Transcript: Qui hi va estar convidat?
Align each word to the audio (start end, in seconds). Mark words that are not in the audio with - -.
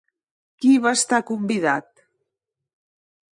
Qui 0.63 0.71
hi 0.75 0.79
va 0.85 0.93
estar 0.99 1.19
convidat? 1.27 1.93